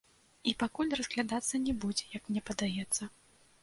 [0.51, 3.03] І пакуль разглядацца не будзе, як мне падаецца.